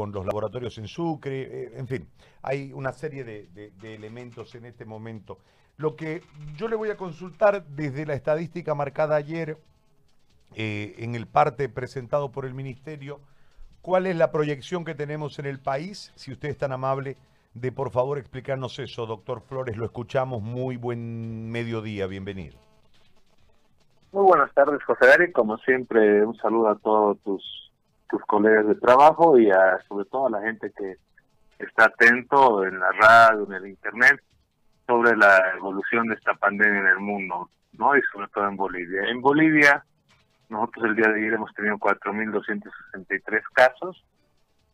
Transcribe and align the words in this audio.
con 0.00 0.12
los 0.12 0.24
laboratorios 0.24 0.78
en 0.78 0.88
Sucre, 0.88 1.42
eh, 1.42 1.72
en 1.74 1.86
fin, 1.86 2.08
hay 2.40 2.72
una 2.72 2.90
serie 2.90 3.22
de, 3.22 3.70
elementos 3.82 4.54
en 4.54 4.64
este 4.64 4.86
momento. 4.86 5.36
Lo 5.76 5.94
que 5.94 6.22
yo 6.56 6.68
le 6.68 6.76
voy 6.76 6.88
a 6.88 6.96
consultar 6.96 7.66
desde 7.66 8.06
la 8.06 8.14
estadística 8.14 8.74
marcada 8.74 9.16
ayer 9.16 9.58
eh, 10.54 10.94
en 11.00 11.14
el 11.14 11.26
parte 11.26 11.68
presentado 11.68 12.32
por 12.32 12.46
el 12.46 12.54
Ministerio, 12.54 13.20
¿cuál 13.82 14.06
es 14.06 14.16
la 14.16 14.32
proyección 14.32 14.86
que 14.86 14.94
tenemos 14.94 15.38
en 15.38 15.44
el 15.44 15.60
país? 15.60 16.14
Si 16.14 16.32
usted 16.32 16.48
es 16.48 16.56
tan 16.56 16.72
amable 16.72 17.18
de 17.52 17.70
por 17.70 17.90
favor 17.90 18.16
explicarnos 18.16 18.78
eso, 18.78 19.04
doctor 19.04 19.42
Flores, 19.42 19.76
lo 19.76 19.84
escuchamos, 19.84 20.40
muy 20.40 20.78
buen 20.78 21.50
mediodía, 21.50 22.06
bienvenido. 22.06 22.56
Muy 24.12 24.24
buenas 24.24 24.50
tardes, 24.54 24.82
José 24.82 25.06
Gary. 25.06 25.30
Como 25.30 25.58
siempre, 25.58 26.24
un 26.24 26.36
saludo 26.36 26.70
a 26.70 26.76
todos 26.76 27.18
tus 27.18 27.69
tus 28.10 28.22
colegas 28.22 28.66
de 28.66 28.74
trabajo 28.74 29.38
y 29.38 29.50
a, 29.50 29.78
sobre 29.88 30.04
todo 30.06 30.26
a 30.26 30.30
la 30.30 30.42
gente 30.42 30.72
que 30.76 30.96
está 31.58 31.84
atento 31.84 32.64
en 32.64 32.78
la 32.78 32.90
radio, 32.92 33.46
en 33.46 33.52
el 33.52 33.66
internet, 33.68 34.20
sobre 34.86 35.16
la 35.16 35.52
evolución 35.56 36.08
de 36.08 36.14
esta 36.14 36.34
pandemia 36.34 36.80
en 36.80 36.86
el 36.86 36.98
mundo, 36.98 37.50
¿no? 37.74 37.96
Y 37.96 38.02
sobre 38.12 38.28
todo 38.28 38.48
en 38.48 38.56
Bolivia. 38.56 39.02
En 39.08 39.20
Bolivia, 39.20 39.84
nosotros 40.48 40.86
el 40.86 40.96
día 40.96 41.08
de 41.08 41.20
ayer 41.20 41.34
hemos 41.34 41.54
tenido 41.54 41.76
4.263 41.78 43.42
casos 43.54 44.04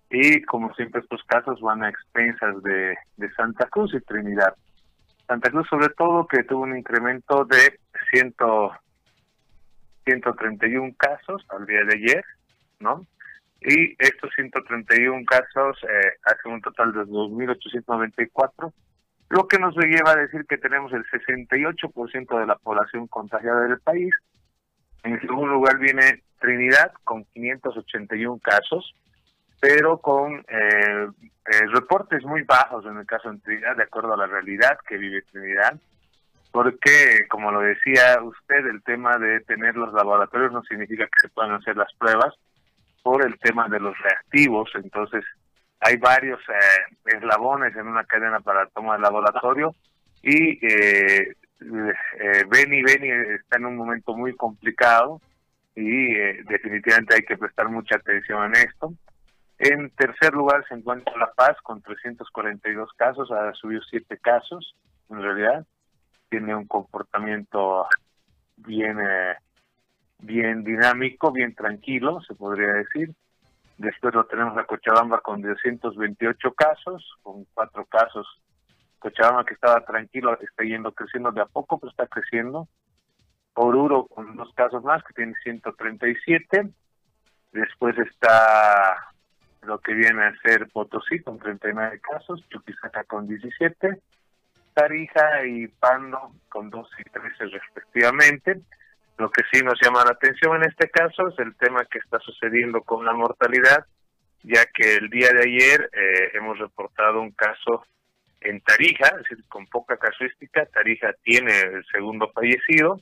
y 0.09 0.43
como 0.43 0.73
siempre 0.75 1.01
estos 1.01 1.23
casos 1.25 1.61
van 1.61 1.83
a 1.83 1.89
expensas 1.89 2.63
de, 2.63 2.97
Santa 3.37 3.67
Cruz 3.67 3.93
y 3.95 4.01
Trinidad. 4.01 4.55
Santa 5.27 5.51
Cruz 5.51 5.67
sobre 5.69 5.89
todo 5.91 6.27
que 6.27 6.45
tuvo 6.45 6.63
un 6.63 6.77
incremento 6.77 7.45
de 7.45 7.79
100, 8.13 8.35
131 10.05 10.95
casos 10.97 11.45
al 11.51 11.67
día 11.67 11.85
de 11.85 11.95
ayer, 11.95 12.25
¿no? 12.79 13.05
Y 13.61 13.95
estos 13.99 14.31
131 14.35 15.25
casos 15.25 15.79
eh, 15.85 16.19
hacen 16.25 16.53
un 16.53 16.61
total 16.61 16.93
de 16.93 17.01
2.894, 17.01 18.73
lo 19.31 19.49
que 19.49 19.59
nos 19.59 19.75
lleva 19.77 20.13
a 20.13 20.17
decir 20.17 20.45
que 20.49 20.59
tenemos 20.59 20.93
el 20.93 21.05
68% 21.07 22.41
de 22.41 22.47
la 22.47 22.57
población 22.57 23.07
contagiada 23.09 23.63
del 23.63 23.81
país. 23.81 24.15
En 25.03 25.21
segundo 25.21 25.47
lugar 25.47 25.79
viene 25.79 26.23
Trinidad 26.41 26.93
con 27.05 27.25
581 27.25 28.39
casos, 28.43 28.95
pero 29.61 29.99
con 29.99 30.45
eh, 30.49 31.09
eh, 31.47 31.67
reportes 31.73 32.25
muy 32.25 32.43
bajos 32.43 32.85
en 32.87 32.99
el 32.99 33.07
caso 33.07 33.33
de 33.33 33.39
Trinidad, 33.39 33.77
de 33.77 33.85
acuerdo 33.85 34.15
a 34.15 34.19
la 34.19 34.27
realidad 34.27 34.79
que 34.87 34.99
vive 34.99 35.23
Trinidad, 35.33 35.81
porque, 36.53 37.27
como 37.29 37.51
lo 37.53 37.61
decía 37.61 38.23
usted, 38.23 38.67
el 38.67 38.83
tema 38.83 39.19
de 39.19 39.41
tener 39.41 39.77
los 39.77 39.93
laboratorios 39.93 40.53
no 40.53 40.63
significa 40.63 41.05
que 41.05 41.21
se 41.21 41.29
puedan 41.29 41.53
hacer 41.53 41.77
las 41.77 41.93
pruebas, 41.95 42.35
por 43.07 43.25
el 43.25 43.39
tema 43.39 43.69
de 43.69 43.79
los 43.79 43.97
reactivos, 43.97 44.69
entonces 44.75 45.25
hay 45.79 45.97
varios 45.97 46.41
eh, 46.49 47.15
eslabones 47.17 47.77
en 47.77 47.87
una 47.87 48.03
cadena 48.03 48.41
para 48.41 48.67
toma 48.71 48.95
del 48.95 49.03
laboratorio 49.03 49.77
y 50.23 50.59
eh, 50.67 51.37
eh, 51.61 52.45
Beni 52.51 52.83
Beni 52.83 53.09
está 53.37 53.59
en 53.59 53.67
un 53.67 53.77
momento 53.77 54.13
muy 54.17 54.35
complicado 54.35 55.21
y 55.77 56.17
eh, 56.17 56.43
definitivamente 56.49 57.15
hay 57.15 57.23
que 57.23 57.39
prestar 57.39 57.69
mucha 57.69 57.95
atención 57.95 58.47
en 58.47 58.67
esto. 58.67 58.93
En 59.59 59.89
tercer 59.91 60.33
lugar 60.33 60.65
se 60.69 60.75
encuentra 60.75 61.17
La 61.17 61.31
Paz 61.31 61.57
con 61.63 61.83
342 61.83 62.91
casos, 62.97 63.31
ha 63.31 63.53
subido 63.53 63.83
7 63.89 64.19
casos 64.19 64.75
en 65.11 65.23
realidad, 65.23 65.65
tiene 66.29 66.57
un 66.57 66.67
comportamiento 66.67 67.87
bien 68.57 68.99
bien 70.19 70.65
dinámico, 70.65 71.33
bien 71.33 71.55
tranquilo, 71.55 72.21
se 72.23 72.35
podría 72.35 72.73
decir. 72.73 73.15
Después 73.79 74.15
lo 74.15 74.25
tenemos 74.25 74.57
a 74.57 74.65
Cochabamba 74.65 75.21
con 75.21 75.43
228 75.43 76.53
casos, 76.55 77.05
con 77.23 77.45
cuatro 77.53 77.85
casos. 77.87 78.27
Cochabamba 78.99 79.45
que 79.45 79.55
estaba 79.55 79.85
tranquilo, 79.85 80.39
está 80.41 80.65
yendo 80.65 80.93
creciendo 80.93 81.31
de 81.31 81.43
a 81.43 81.47
poco, 81.47 81.79
pero 81.79 81.91
está 81.91 82.07
creciendo. 82.07 82.69
Oruro 83.55 84.07
con 84.07 84.37
dos 84.37 84.53
casos 84.55 84.83
más, 84.85 85.03
que 85.05 85.15
tiene 85.15 85.35
137. 85.43 86.71
Después 87.53 87.97
está 87.99 89.13
lo 89.63 89.79
que 89.79 89.95
viene 89.95 90.25
a 90.25 90.37
ser 90.43 90.69
Potosí 90.69 91.21
con 91.21 91.39
39 91.39 92.01
casos, 92.01 92.47
Chuquisaca 92.49 93.05
con 93.05 93.27
17, 93.27 94.01
Tarija 94.75 95.45
y 95.47 95.69
Pando 95.69 96.33
con 96.49 96.71
2 96.71 96.89
y 96.99 97.11
13 97.11 97.47
respectivamente. 97.47 98.63
Lo 99.19 99.31
que 99.31 99.43
sí 99.51 99.63
nos 99.65 99.81
llama 99.81 100.05
la 100.05 100.13
atención 100.13 100.57
en 100.57 100.69
este 100.69 100.91
caso 100.91 101.29
es 101.29 101.39
el 101.39 101.57
tema 101.57 101.85
que 101.87 101.99
está 101.99 102.19
sucediendo 102.21 102.83
con 102.83 103.05
la 103.05 103.15
mortalidad, 103.15 103.87
ya 104.43 104.67
que 104.67 104.97
el 104.97 105.09
día 105.09 105.29
de 105.31 105.41
ayer 105.41 105.91
eh, 105.93 106.31
hemos 106.35 106.59
reportado 106.59 107.21
un 107.21 107.33
caso 107.33 107.85
en 108.41 108.61
Tarija, 108.61 109.09
es 109.09 109.29
decir, 109.29 109.45
con 109.49 109.67
poca 109.67 109.97
casuística, 109.97 110.67
Tarija 110.67 111.15
tiene 111.23 111.61
el 111.61 111.85
segundo 111.87 112.31
fallecido, 112.33 113.01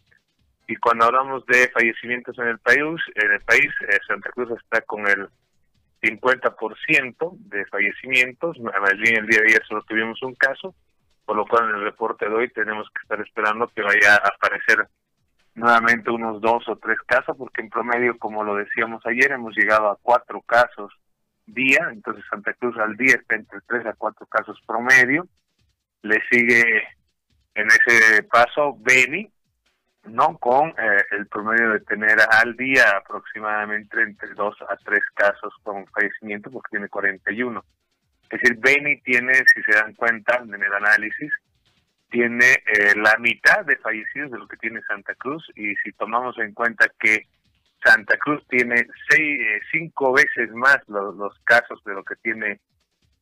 y 0.66 0.76
cuando 0.76 1.06
hablamos 1.06 1.44
de 1.46 1.68
fallecimientos 1.68 2.38
en 2.38 2.48
el 2.48 2.58
país, 2.58 3.00
en 3.14 3.32
el 3.32 3.40
país 3.40 3.70
eh, 3.88 3.98
Santa 4.06 4.30
Cruz 4.30 4.50
está 4.62 4.80
con 4.82 5.06
el 5.06 5.28
50% 6.00 7.36
de 7.38 7.66
fallecimientos, 7.66 8.58
más 8.60 8.92
el 8.92 9.02
día 9.02 9.40
de 9.40 9.48
ayer 9.48 9.62
solo 9.66 9.82
tuvimos 9.82 10.22
un 10.22 10.34
caso, 10.34 10.74
por 11.24 11.36
lo 11.36 11.46
cual 11.46 11.68
en 11.68 11.76
el 11.76 11.82
reporte 11.82 12.28
de 12.28 12.34
hoy 12.34 12.48
tenemos 12.50 12.88
que 12.90 13.02
estar 13.02 13.20
esperando 13.20 13.68
que 13.68 13.82
vaya 13.82 14.14
a 14.14 14.28
aparecer 14.28 14.86
nuevamente 15.54 16.10
unos 16.10 16.40
dos 16.40 16.68
o 16.68 16.76
tres 16.76 16.98
casos, 17.06 17.36
porque 17.36 17.62
en 17.62 17.70
promedio, 17.70 18.18
como 18.18 18.42
lo 18.42 18.56
decíamos 18.56 19.04
ayer, 19.06 19.32
hemos 19.32 19.56
llegado 19.56 19.88
a 19.90 19.98
cuatro 20.02 20.40
casos 20.42 20.92
día, 21.46 21.88
entonces 21.92 22.24
Santa 22.30 22.54
Cruz 22.54 22.76
al 22.78 22.96
día 22.96 23.14
está 23.16 23.36
entre 23.36 23.60
tres 23.66 23.86
a 23.86 23.92
cuatro 23.94 24.26
casos 24.26 24.58
promedio. 24.66 25.26
Le 26.02 26.20
sigue 26.30 26.82
en 27.54 27.66
ese 27.66 28.22
paso 28.24 28.76
Beni, 28.80 29.30
¿no? 30.04 30.36
Con 30.38 30.70
eh, 30.70 31.04
el 31.12 31.26
promedio 31.26 31.70
de 31.70 31.80
tener 31.80 32.18
al 32.30 32.56
día 32.56 32.84
aproximadamente 32.98 34.02
entre 34.02 34.34
dos 34.34 34.56
a 34.68 34.76
tres 34.76 35.02
casos 35.14 35.52
con 35.62 35.86
fallecimiento, 35.86 36.50
porque 36.50 36.70
tiene 36.72 36.88
41. 36.88 37.64
Es 38.30 38.40
decir, 38.40 38.58
Beni 38.58 39.00
tiene, 39.02 39.34
si 39.54 39.62
se 39.62 39.76
dan 39.76 39.94
cuenta 39.94 40.36
en 40.36 40.54
el 40.54 40.72
análisis, 40.72 41.32
tiene 42.14 42.46
eh, 42.46 42.94
la 42.94 43.16
mitad 43.18 43.64
de 43.64 43.76
fallecidos 43.78 44.30
de 44.30 44.38
lo 44.38 44.46
que 44.46 44.56
tiene 44.58 44.80
Santa 44.82 45.16
Cruz 45.16 45.44
y 45.56 45.74
si 45.82 45.90
tomamos 45.98 46.38
en 46.38 46.54
cuenta 46.54 46.86
que 47.00 47.26
Santa 47.84 48.16
Cruz 48.18 48.46
tiene 48.48 48.86
seis, 49.10 49.40
eh, 49.40 49.60
cinco 49.72 50.12
veces 50.12 50.48
más 50.52 50.78
los, 50.86 51.36
casos 51.42 51.82
de 51.84 51.92
lo 51.92 52.04
que 52.04 52.14
tiene 52.22 52.60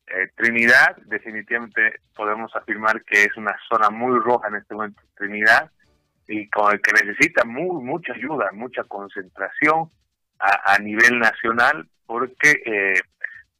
eh, 0.08 0.28
Trinidad, 0.36 0.94
definitivamente 1.06 2.00
podemos 2.14 2.54
afirmar 2.54 3.02
que 3.04 3.22
es 3.22 3.34
una 3.38 3.56
zona 3.66 3.88
muy 3.88 4.19
roja 4.19 4.48
en 4.48 4.56
este 4.56 4.75
momento 4.75 5.00
Trinidad 5.16 5.70
y 6.28 6.50
con 6.50 6.78
que 6.78 6.92
necesita 6.92 7.47
muy, 7.47 7.82
mucha 7.82 8.12
ayuda, 8.12 8.50
mucha 8.52 8.84
concentración 8.84 9.88
a, 10.38 10.78
nivel 10.81 11.19
nacional 11.19 11.88
porque 12.04 13.00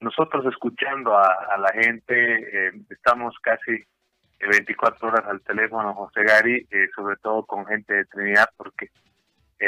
nosotros 0.01 0.45
escuchando 0.47 1.17
a 1.17 1.57
la 1.59 1.73
gente 1.73 2.73
estamos 2.91 3.35
casi 3.41 3.87
24 4.49 5.09
horas 5.09 5.27
al 5.27 5.41
teléfono, 5.43 5.95
José 5.95 6.25
Gary, 6.25 6.67
eh, 6.71 6.89
sobre 6.95 7.17
todo 7.17 7.45
con 7.45 7.67
gente 7.67 7.95
de 7.95 8.05
Trinidad, 8.07 8.49
porque 8.57 8.91
eh, 9.59 9.67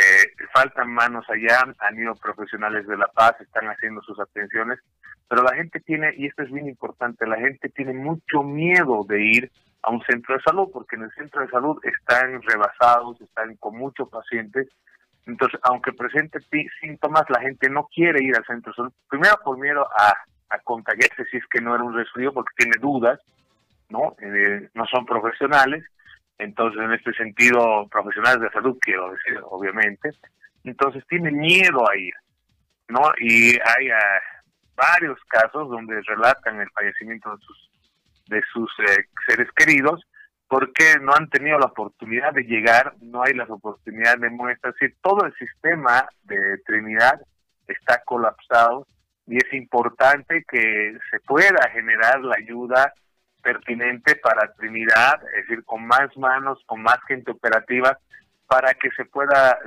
faltan 0.53 0.91
manos 0.91 1.25
allá, 1.29 1.65
han 1.79 1.99
ido 1.99 2.15
profesionales 2.15 2.87
de 2.87 2.97
La 2.97 3.07
Paz, 3.07 3.37
están 3.41 3.69
haciendo 3.69 4.03
sus 4.03 4.19
atenciones, 4.19 4.81
pero 5.29 5.43
la 5.43 5.55
gente 5.55 5.81
tiene, 5.81 6.13
y 6.17 6.27
esto 6.27 6.43
es 6.43 6.51
bien 6.51 6.69
importante, 6.69 7.27
la 7.27 7.37
gente 7.37 7.69
tiene 7.69 7.93
mucho 7.93 8.43
miedo 8.43 9.05
de 9.09 9.25
ir 9.25 9.53
a 9.83 9.91
un 9.91 10.03
centro 10.03 10.35
de 10.35 10.43
salud, 10.43 10.69
porque 10.73 10.97
en 10.97 11.03
el 11.03 11.13
centro 11.13 11.43
de 11.43 11.49
salud 11.49 11.79
están 11.85 12.43
rebasados, 12.43 13.21
están 13.21 13.55
con 13.57 13.77
muchos 13.77 14.09
pacientes, 14.09 14.69
entonces, 15.27 15.59
aunque 15.63 15.93
presente 15.93 16.41
síntomas, 16.81 17.25
la 17.31 17.41
gente 17.41 17.71
no 17.71 17.87
quiere 17.87 18.23
ir 18.23 18.37
al 18.37 18.45
centro 18.45 18.73
de 18.73 18.77
salud, 18.77 18.93
primero 19.09 19.39
por 19.45 19.59
miedo 19.59 19.87
a, 19.97 20.13
a 20.51 20.59
contagiarse 20.65 21.25
si 21.31 21.37
es 21.37 21.47
que 21.47 21.61
no 21.61 21.75
era 21.75 21.85
un 21.85 21.95
resfrío, 21.95 22.33
porque 22.33 22.53
tiene 22.57 22.75
dudas, 22.81 23.21
¿no? 23.89 24.17
Eh, 24.21 24.69
no 24.75 24.87
son 24.87 25.07
profesionales, 25.07 25.85
entonces 26.39 26.81
en 26.83 26.93
este 26.93 27.13
sentido, 27.15 27.87
profesionales 27.89 28.41
de 28.41 28.51
salud, 28.51 28.77
quiero 28.81 29.13
decir, 29.13 29.41
obviamente, 29.45 30.11
entonces 30.65 31.05
tienen 31.09 31.39
miedo 31.39 31.89
a 31.89 31.97
ir, 31.97 32.15
¿no? 32.89 33.01
Y 33.19 33.53
hay 33.55 33.91
ah, 33.91 34.21
varios 34.75 35.19
casos 35.29 35.69
donde 35.69 36.01
relatan 36.03 36.61
el 36.61 36.71
fallecimiento 36.71 37.31
de 37.31 37.43
sus, 37.45 37.71
de 38.29 38.43
sus 38.53 38.71
eh, 38.81 39.05
seres 39.27 39.49
queridos 39.55 40.05
porque 40.49 40.97
no 41.01 41.13
han 41.15 41.29
tenido 41.31 41.59
la 41.59 41.67
oportunidad 41.67 42.33
de 42.33 42.45
llegar, 42.45 42.95
no 43.01 43.23
hay 43.23 43.33
las 43.33 43.51
oportunidades 43.51 44.21
de 44.21 44.31
muestra, 44.31 44.71
es 44.71 44.77
decir, 44.79 44.97
todo 45.03 45.25
el 45.25 45.35
sistema 45.35 46.07
de 46.25 46.59
Trinidad 46.67 47.21
está 47.67 48.03
colapsado 48.05 48.87
y 49.27 49.39
es 49.39 49.53
importante 49.53 50.45
que 50.49 50.97
se 51.11 51.21
pueda 51.21 51.71
generar 51.73 52.21
la 52.21 52.37
ayuda 52.37 52.93
pertinente 53.45 54.17
para 54.17 54.53
Trinidad, 54.55 55.21
es 55.37 55.47
decir, 55.47 55.65
con 55.65 55.87
más 55.87 56.17
manos, 56.17 56.59
con 56.67 56.83
más 56.83 56.99
gente 57.07 57.31
operativa, 57.31 57.99
para 58.47 58.75
que 58.75 58.91
se 58.97 59.05
pueda 59.05 59.59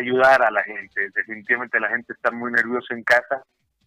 ayudar 0.00 0.42
a 0.42 0.50
la 0.50 0.62
gente. 0.64 1.10
Definitivamente 1.14 1.78
la 1.78 1.88
gente 1.88 2.12
está 2.12 2.30
muy 2.30 2.50
nerviosa 2.50 2.94
en 2.94 3.02
casa 3.02 3.42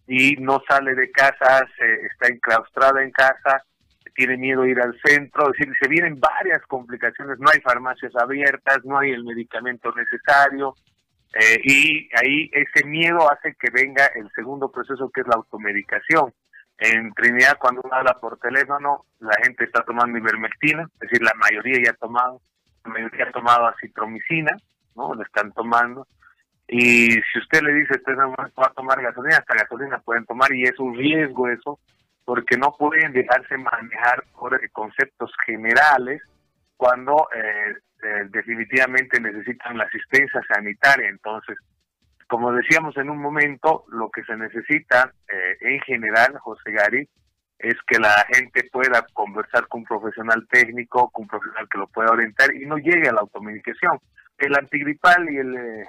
y 0.06 0.36
no 0.36 0.62
sale 0.66 0.94
de 0.94 1.10
casa, 1.10 1.66
se, 1.76 2.06
está 2.06 2.28
enclaustrada 2.28 3.02
en 3.02 3.10
casa, 3.10 3.62
tiene 4.14 4.36
miedo 4.36 4.62
de 4.62 4.70
ir 4.70 4.80
al 4.80 4.98
centro, 5.04 5.52
es 5.52 5.58
decir, 5.58 5.74
se 5.80 5.88
vienen 5.88 6.18
varias 6.18 6.62
complicaciones, 6.66 7.38
no 7.38 7.48
hay 7.52 7.60
farmacias 7.60 8.14
abiertas, 8.16 8.84
no 8.84 8.98
hay 8.98 9.12
el 9.12 9.24
medicamento 9.24 9.92
necesario, 9.92 10.74
eh, 11.34 11.60
y 11.62 12.08
ahí 12.16 12.50
ese 12.52 12.84
miedo 12.86 13.30
hace 13.30 13.54
que 13.54 13.70
venga 13.70 14.06
el 14.16 14.28
segundo 14.34 14.70
proceso 14.70 15.10
que 15.10 15.20
es 15.20 15.28
la 15.28 15.36
automedicación. 15.36 16.32
En 16.80 17.12
Trinidad, 17.12 17.58
cuando 17.58 17.82
uno 17.84 17.94
habla 17.94 18.14
por 18.18 18.38
teléfono, 18.38 19.04
la 19.18 19.36
gente 19.44 19.64
está 19.64 19.82
tomando 19.82 20.16
ivermectina, 20.16 20.88
es 20.94 20.98
decir, 21.00 21.22
la 21.22 21.34
mayoría 21.34 21.78
ya 21.84 21.90
ha 21.90 21.94
tomado, 21.94 22.40
la 22.84 22.92
mayoría 22.92 23.26
ha 23.26 23.32
tomado 23.32 23.66
acitromicina, 23.66 24.56
¿no? 24.96 25.14
Le 25.14 25.22
están 25.24 25.52
tomando. 25.52 26.06
Y 26.66 27.10
si 27.10 27.38
usted 27.38 27.60
le 27.62 27.74
dice, 27.74 27.98
usted 27.98 28.14
no 28.14 28.30
va 28.30 28.66
a 28.66 28.72
tomar 28.72 29.02
gasolina, 29.02 29.36
hasta 29.36 29.56
gasolina 29.56 29.98
pueden 29.98 30.24
tomar 30.24 30.54
y 30.54 30.64
es 30.64 30.78
un 30.78 30.96
riesgo 30.96 31.48
eso, 31.50 31.78
porque 32.24 32.56
no 32.56 32.72
pueden 32.78 33.12
dejarse 33.12 33.58
manejar 33.58 34.24
por 34.38 34.58
conceptos 34.70 35.32
generales 35.44 36.22
cuando 36.78 37.28
eh, 37.34 37.74
eh, 38.02 38.24
definitivamente 38.30 39.20
necesitan 39.20 39.76
la 39.76 39.84
asistencia 39.84 40.40
sanitaria. 40.48 41.10
Entonces, 41.10 41.58
como 42.30 42.52
decíamos 42.52 42.96
en 42.96 43.10
un 43.10 43.18
momento, 43.18 43.84
lo 43.88 44.08
que 44.08 44.22
se 44.22 44.36
necesita 44.36 45.12
eh, 45.28 45.56
en 45.62 45.80
general, 45.80 46.38
José 46.38 46.70
Gary, 46.70 47.08
es 47.58 47.74
que 47.88 47.98
la 47.98 48.24
gente 48.32 48.68
pueda 48.72 49.04
conversar 49.12 49.66
con 49.66 49.80
un 49.80 49.86
profesional 49.86 50.46
técnico, 50.48 51.10
con 51.10 51.24
un 51.24 51.28
profesional 51.28 51.68
que 51.68 51.78
lo 51.78 51.88
pueda 51.88 52.12
orientar 52.12 52.54
y 52.54 52.66
no 52.66 52.78
llegue 52.78 53.08
a 53.08 53.12
la 53.12 53.22
automedicación. 53.22 53.98
El 54.38 54.56
antigripal 54.56 55.28
y 55.28 55.38
el, 55.38 55.56
eh, 55.56 55.86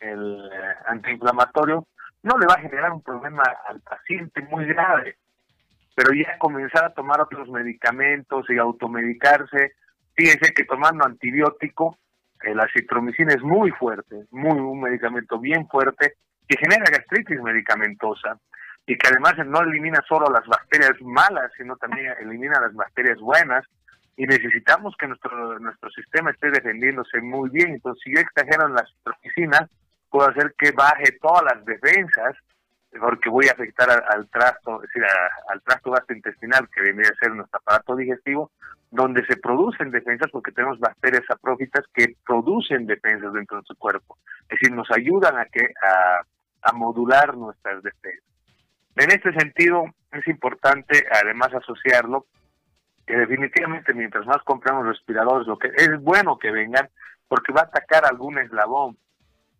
el 0.00 0.50
antiinflamatorio 0.86 1.86
no 2.22 2.38
le 2.38 2.46
va 2.46 2.54
a 2.54 2.62
generar 2.62 2.90
un 2.90 3.02
problema 3.02 3.42
al 3.68 3.82
paciente 3.82 4.40
muy 4.40 4.64
grave, 4.64 5.18
pero 5.94 6.14
ya 6.14 6.38
comenzar 6.38 6.86
a 6.86 6.94
tomar 6.94 7.20
otros 7.20 7.46
medicamentos 7.50 8.46
y 8.48 8.56
automedicarse, 8.56 9.72
fíjense 10.14 10.54
que 10.54 10.64
tomando 10.64 11.04
antibiótico 11.04 11.98
la 12.52 12.66
citromicina 12.74 13.32
es 13.32 13.42
muy 13.42 13.70
fuerte, 13.70 14.26
muy 14.30 14.58
un 14.58 14.80
medicamento 14.80 15.38
bien 15.38 15.66
fuerte 15.68 16.14
que 16.48 16.58
genera 16.58 16.90
gastritis 16.90 17.40
medicamentosa 17.40 18.38
y 18.86 18.96
que 18.98 19.08
además 19.08 19.34
no 19.46 19.60
elimina 19.62 20.00
solo 20.06 20.26
las 20.30 20.46
bacterias 20.46 21.00
malas, 21.00 21.50
sino 21.56 21.76
también 21.76 22.12
elimina 22.20 22.60
las 22.60 22.74
bacterias 22.74 23.18
buenas 23.18 23.64
y 24.16 24.26
necesitamos 24.26 24.94
que 24.98 25.08
nuestro 25.08 25.58
nuestro 25.58 25.90
sistema 25.90 26.30
esté 26.30 26.50
defendiéndose 26.50 27.20
muy 27.20 27.50
bien. 27.50 27.70
Entonces, 27.70 28.02
si 28.04 28.14
yo 28.14 28.20
exagero 28.20 28.66
en 28.66 28.74
la 28.74 28.84
citromicina, 28.86 29.68
puedo 30.10 30.28
hacer 30.28 30.54
que 30.58 30.72
baje 30.72 31.18
todas 31.20 31.42
las 31.44 31.64
defensas 31.64 32.36
porque 33.00 33.28
voy 33.28 33.46
a 33.48 33.52
afectar 33.52 33.88
al, 33.90 34.28
trasto, 34.28 34.82
es 34.82 34.88
decir, 34.88 35.02
al 35.48 35.62
trasto 35.62 35.90
gastrointestinal 35.90 36.68
que 36.70 36.82
debería 36.82 37.12
ser 37.20 37.32
nuestro 37.32 37.58
aparato 37.58 37.96
digestivo, 37.96 38.50
donde 38.90 39.26
se 39.26 39.36
producen 39.36 39.90
defensas 39.90 40.30
porque 40.30 40.52
tenemos 40.52 40.78
bacterias 40.78 41.24
saprófitas 41.26 41.84
que 41.92 42.16
producen 42.24 42.86
defensas 42.86 43.32
dentro 43.32 43.58
de 43.58 43.64
su 43.66 43.74
cuerpo. 43.76 44.18
Es 44.42 44.60
decir, 44.60 44.72
nos 44.72 44.88
ayudan 44.92 45.36
a, 45.36 45.46
que, 45.46 45.66
a, 46.62 46.72
modular 46.72 47.36
nuestras 47.36 47.82
defensas. 47.82 48.24
En 48.96 49.10
este 49.10 49.32
sentido, 49.32 49.84
es 50.12 50.26
importante 50.28 51.04
además 51.10 51.52
asociarlo 51.52 52.26
que 53.06 53.16
definitivamente 53.16 53.92
mientras 53.92 54.24
más 54.26 54.42
compramos 54.44 54.86
respiradores, 54.86 55.46
lo 55.46 55.58
que 55.58 55.72
es 55.76 56.00
bueno 56.00 56.38
que 56.38 56.52
vengan 56.52 56.88
porque 57.28 57.52
va 57.52 57.62
a 57.62 57.64
atacar 57.64 58.04
algún 58.04 58.38
eslabón. 58.38 58.96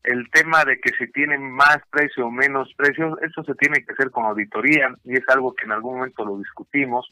El 0.05 0.31
tema 0.31 0.65
de 0.65 0.79
que 0.81 0.91
si 0.99 1.11
tienen 1.11 1.51
más 1.51 1.79
precio 1.91 2.27
o 2.27 2.31
menos 2.31 2.73
precio, 2.77 3.19
eso 3.21 3.43
se 3.43 3.55
tiene 3.55 3.83
que 3.85 3.93
hacer 3.95 4.11
con 4.11 4.27
auditoría 4.27 4.95
y 5.03 5.15
es 5.15 5.27
algo 5.29 5.55
que 5.55 5.65
en 5.65 5.73
algún 5.73 5.97
momento 5.97 6.25
lo 6.25 6.39
discutimos. 6.39 7.11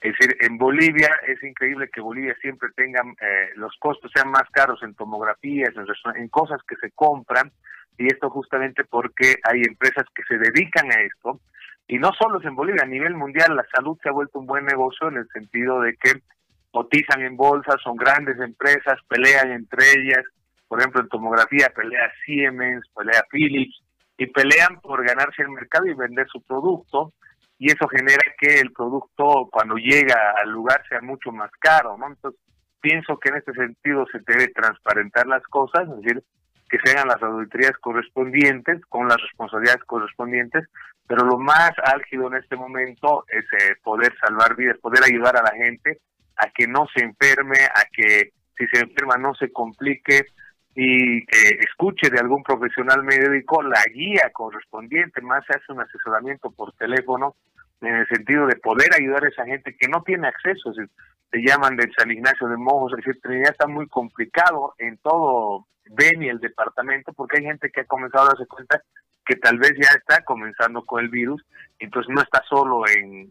Es 0.00 0.14
decir, 0.16 0.36
en 0.40 0.56
Bolivia 0.56 1.10
es 1.26 1.42
increíble 1.42 1.90
que 1.92 2.00
Bolivia 2.00 2.34
siempre 2.40 2.68
tenga, 2.74 3.02
eh, 3.20 3.50
los 3.56 3.76
costos 3.78 4.10
sean 4.14 4.30
más 4.30 4.44
caros 4.52 4.82
en 4.82 4.94
tomografías, 4.94 5.74
en, 5.76 5.84
en 6.16 6.28
cosas 6.28 6.60
que 6.66 6.76
se 6.76 6.90
compran, 6.92 7.50
y 7.98 8.06
esto 8.06 8.30
justamente 8.30 8.84
porque 8.84 9.34
hay 9.42 9.62
empresas 9.68 10.06
que 10.14 10.22
se 10.22 10.38
dedican 10.38 10.90
a 10.90 11.02
esto, 11.02 11.40
y 11.86 11.98
no 11.98 12.12
solo 12.12 12.38
es 12.38 12.46
en 12.46 12.54
Bolivia, 12.54 12.84
a 12.84 12.86
nivel 12.86 13.14
mundial 13.14 13.56
la 13.56 13.66
salud 13.74 13.98
se 14.02 14.08
ha 14.08 14.12
vuelto 14.12 14.38
un 14.38 14.46
buen 14.46 14.64
negocio 14.64 15.08
en 15.08 15.18
el 15.18 15.28
sentido 15.28 15.80
de 15.80 15.96
que 15.96 16.22
cotizan 16.70 17.22
en 17.22 17.36
bolsa, 17.36 17.76
son 17.82 17.96
grandes 17.96 18.38
empresas, 18.38 18.98
pelean 19.08 19.50
entre 19.50 19.84
ellas, 19.98 20.24
por 20.70 20.78
ejemplo 20.78 21.00
en 21.00 21.08
tomografía 21.08 21.72
pelea 21.74 22.12
Siemens, 22.24 22.86
pelea 22.94 23.24
Philips, 23.28 23.82
y 24.16 24.26
pelean 24.26 24.80
por 24.80 25.04
ganarse 25.04 25.42
el 25.42 25.48
mercado 25.48 25.86
y 25.86 25.94
vender 25.94 26.28
su 26.28 26.40
producto, 26.42 27.12
y 27.58 27.72
eso 27.72 27.88
genera 27.88 28.22
que 28.38 28.60
el 28.60 28.70
producto 28.70 29.48
cuando 29.50 29.74
llega 29.74 30.32
al 30.40 30.50
lugar 30.50 30.80
sea 30.88 31.00
mucho 31.00 31.32
más 31.32 31.50
caro, 31.58 31.98
¿no? 31.98 32.06
Entonces, 32.06 32.40
pienso 32.80 33.18
que 33.18 33.30
en 33.30 33.38
este 33.38 33.52
sentido 33.52 34.06
se 34.12 34.20
debe 34.24 34.46
transparentar 34.52 35.26
las 35.26 35.42
cosas, 35.48 35.88
es 35.88 36.02
decir, 36.02 36.22
que 36.68 36.78
se 36.84 36.92
hagan 36.92 37.08
las 37.08 37.20
auditorías 37.20 37.76
correspondientes, 37.80 38.80
con 38.86 39.08
las 39.08 39.20
responsabilidades 39.20 39.82
correspondientes, 39.86 40.68
pero 41.08 41.24
lo 41.24 41.36
más 41.36 41.72
álgido 41.82 42.28
en 42.28 42.34
este 42.34 42.54
momento 42.54 43.24
es 43.26 43.44
eh, 43.60 43.74
poder 43.82 44.14
salvar 44.24 44.54
vidas, 44.54 44.78
poder 44.78 45.02
ayudar 45.02 45.36
a 45.36 45.42
la 45.42 45.50
gente 45.50 45.98
a 46.36 46.48
que 46.54 46.68
no 46.68 46.86
se 46.94 47.02
enferme, 47.02 47.58
a 47.74 47.82
que 47.92 48.30
si 48.56 48.66
se 48.68 48.84
enferma 48.84 49.16
no 49.16 49.34
se 49.34 49.50
complique, 49.50 50.26
y 50.74 51.24
que 51.26 51.58
escuche 51.60 52.10
de 52.10 52.20
algún 52.20 52.42
profesional 52.42 53.02
médico 53.02 53.62
la 53.62 53.82
guía 53.92 54.30
correspondiente, 54.32 55.20
más 55.20 55.44
se 55.46 55.56
hace 55.56 55.72
un 55.72 55.80
asesoramiento 55.80 56.50
por 56.50 56.72
teléfono 56.74 57.34
en 57.80 57.94
el 57.96 58.06
sentido 58.08 58.46
de 58.46 58.56
poder 58.56 58.94
ayudar 58.94 59.24
a 59.24 59.28
esa 59.28 59.44
gente 59.44 59.74
que 59.76 59.88
no 59.88 60.02
tiene 60.02 60.28
acceso, 60.28 60.72
se 60.72 61.38
llaman 61.38 61.76
del 61.76 61.92
San 61.96 62.10
Ignacio 62.10 62.46
de 62.48 62.56
Mojos, 62.56 62.92
es 62.92 63.04
decir, 63.04 63.20
Trinidad 63.22 63.52
está 63.52 63.66
muy 63.66 63.88
complicado 63.88 64.74
en 64.78 64.98
todo 64.98 65.66
Beni, 65.86 66.28
el 66.28 66.38
departamento, 66.38 67.12
porque 67.12 67.38
hay 67.38 67.44
gente 67.44 67.70
que 67.70 67.80
ha 67.80 67.84
comenzado 67.84 68.24
a 68.24 68.28
darse 68.28 68.46
cuenta 68.46 68.82
que 69.24 69.36
tal 69.36 69.58
vez 69.58 69.72
ya 69.80 69.90
está 69.96 70.22
comenzando 70.24 70.84
con 70.84 71.02
el 71.02 71.08
virus, 71.08 71.42
entonces 71.78 72.14
no 72.14 72.20
está 72.20 72.42
solo 72.48 72.86
en, 72.86 73.30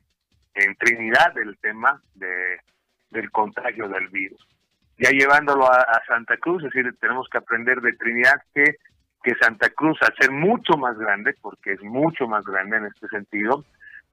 en 0.56 0.76
Trinidad 0.78 1.38
el 1.38 1.58
tema 1.60 2.02
de, 2.16 2.60
del 3.12 3.32
contagio 3.32 3.88
del 3.88 4.08
virus 4.08 4.46
ya 5.00 5.12
llevándolo 5.12 5.66
a, 5.66 6.02
Santa 6.08 6.38
Cruz, 6.38 6.64
es 6.64 6.72
decir, 6.72 6.94
tenemos 7.00 7.28
que 7.30 7.38
aprender 7.38 7.80
de 7.82 7.94
Trinidad 7.94 8.42
que, 8.54 8.76
que 9.24 9.36
Santa 9.42 9.70
Cruz, 9.70 9.98
al 10.02 10.14
ser 10.20 10.32
mucho 10.32 10.78
más 10.78 10.98
grande, 10.98 11.34
porque 11.42 11.74
es 11.74 11.82
mucho 11.82 12.28
más 12.28 12.44
grande 12.46 12.78
en 12.78 12.86
este 12.86 13.08
sentido, 13.08 13.64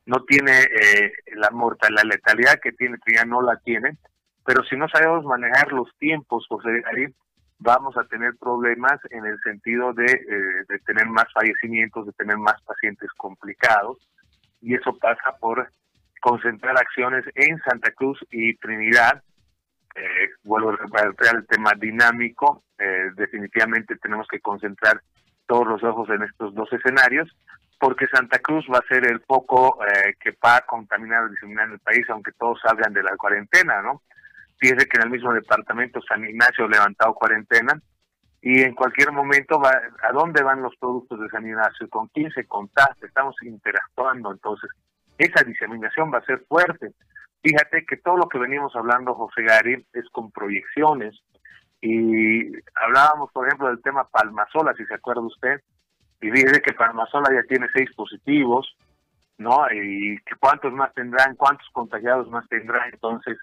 no 0.06 0.22
tiene 0.22 0.60
eh, 0.60 1.12
la 1.34 1.50
mortalidad, 1.50 2.04
la 2.04 2.10
letalidad 2.14 2.60
que 2.62 2.72
tiene 2.72 2.98
Trinidad, 2.98 3.26
no 3.26 3.42
la 3.42 3.56
tiene, 3.56 3.98
pero 4.44 4.62
si 4.64 4.76
no 4.76 4.88
sabemos 4.88 5.24
manejar 5.24 5.72
los 5.72 5.88
tiempos, 5.98 6.46
José 6.48 6.82
ahí 6.86 7.06
vamos 7.58 7.96
a 7.96 8.04
tener 8.04 8.36
problemas 8.38 9.00
en 9.10 9.26
el 9.26 9.40
sentido 9.40 9.92
de, 9.92 10.04
eh, 10.04 10.64
de 10.68 10.78
tener 10.86 11.06
más 11.08 11.26
fallecimientos, 11.32 12.06
de 12.06 12.12
tener 12.12 12.38
más 12.38 12.62
pacientes 12.62 13.10
complicados, 13.16 13.98
y 14.60 14.74
eso 14.74 14.96
pasa 14.98 15.34
por 15.40 15.68
concentrar 16.20 16.76
acciones 16.78 17.24
en 17.34 17.58
Santa 17.68 17.90
Cruz 17.90 18.18
y 18.30 18.56
Trinidad, 18.56 19.22
eh, 19.96 20.30
vuelvo 20.44 20.70
a 20.70 20.76
repetir 20.76 21.36
el 21.36 21.46
tema 21.46 21.72
dinámico, 21.78 22.64
eh, 22.78 23.10
definitivamente 23.16 23.96
tenemos 23.96 24.26
que 24.28 24.40
concentrar 24.40 25.00
todos 25.46 25.66
los 25.66 25.82
ojos 25.84 26.08
en 26.10 26.22
estos 26.22 26.54
dos 26.54 26.72
escenarios, 26.72 27.28
porque 27.78 28.06
Santa 28.08 28.38
Cruz 28.38 28.66
va 28.72 28.78
a 28.78 28.88
ser 28.88 29.06
el 29.06 29.20
foco 29.20 29.78
eh, 29.84 30.14
que 30.20 30.36
va 30.44 30.56
a 30.56 30.66
contaminar 30.66 31.24
o 31.24 31.28
diseminar 31.28 31.70
el 31.70 31.78
país, 31.78 32.04
aunque 32.10 32.32
todos 32.32 32.60
salgan 32.60 32.92
de 32.92 33.02
la 33.02 33.16
cuarentena, 33.16 33.82
¿no? 33.82 34.02
Fíjese 34.58 34.86
que 34.86 34.98
en 34.98 35.04
el 35.04 35.10
mismo 35.10 35.32
departamento 35.32 36.00
San 36.02 36.24
Ignacio 36.24 36.64
ha 36.64 36.68
levantado 36.68 37.14
cuarentena 37.14 37.80
y 38.40 38.62
en 38.62 38.74
cualquier 38.74 39.12
momento 39.12 39.60
a 39.64 40.12
dónde 40.12 40.42
van 40.42 40.62
los 40.62 40.74
productos 40.76 41.20
de 41.20 41.28
San 41.28 41.46
Ignacio, 41.46 41.88
con 41.90 42.08
quién 42.08 42.30
se 42.30 42.46
contacta, 42.46 43.06
estamos 43.06 43.34
interactuando, 43.42 44.32
entonces 44.32 44.70
esa 45.18 45.42
diseminación 45.44 46.12
va 46.12 46.18
a 46.18 46.24
ser 46.24 46.44
fuerte. 46.48 46.92
Fíjate 47.46 47.86
que 47.86 47.96
todo 47.98 48.16
lo 48.16 48.28
que 48.28 48.40
venimos 48.40 48.74
hablando, 48.74 49.14
José 49.14 49.44
Gary, 49.44 49.86
es 49.92 50.04
con 50.10 50.32
proyecciones. 50.32 51.14
Y 51.80 52.44
hablábamos, 52.74 53.30
por 53.30 53.46
ejemplo, 53.46 53.68
del 53.68 53.80
tema 53.82 54.08
Palmasola, 54.08 54.74
si 54.76 54.84
se 54.84 54.94
acuerda 54.94 55.20
usted, 55.20 55.60
y 56.20 56.28
dice 56.32 56.60
que 56.60 56.72
Palmasola 56.72 57.28
ya 57.32 57.46
tiene 57.48 57.68
seis 57.72 57.88
positivos, 57.94 58.76
¿no? 59.38 59.64
Y 59.72 60.18
cuántos 60.40 60.72
más 60.72 60.92
tendrán, 60.94 61.36
cuántos 61.36 61.68
contagiados 61.70 62.28
más 62.30 62.48
tendrán. 62.48 62.92
Entonces, 62.92 63.38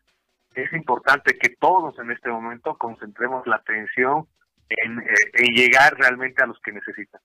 es 0.53 0.73
importante 0.73 1.37
que 1.37 1.55
todos 1.55 1.97
en 1.97 2.11
este 2.11 2.29
momento 2.29 2.77
concentremos 2.77 3.47
la 3.47 3.55
atención 3.55 4.27
en, 4.67 4.99
eh, 4.99 5.51
llegar 5.55 5.95
realmente 5.95 6.43
a 6.43 6.47
los 6.47 6.59
que 6.59 6.73
necesitan. 6.73 7.21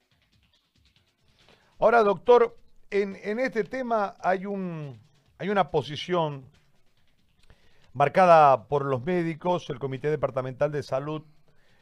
Ahora, 1.80 2.04
doctor, 2.04 2.54
en, 2.88 3.16
en 3.20 3.40
este 3.40 3.64
tema 3.64 4.14
hay 4.22 4.46
un 4.46 5.00
hay 5.40 5.50
una 5.50 5.70
posición 5.70 6.44
marcada 7.98 8.68
por 8.68 8.84
los 8.84 9.04
médicos, 9.04 9.68
el 9.70 9.80
Comité 9.80 10.08
Departamental 10.08 10.70
de 10.70 10.84
Salud, 10.84 11.24